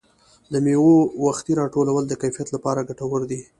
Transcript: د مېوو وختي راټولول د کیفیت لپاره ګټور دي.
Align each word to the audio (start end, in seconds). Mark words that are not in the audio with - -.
د 0.51 0.53
مېوو 0.65 0.97
وختي 1.25 1.53
راټولول 1.61 2.03
د 2.07 2.13
کیفیت 2.21 2.47
لپاره 2.55 2.85
ګټور 2.89 3.21
دي. 3.31 3.41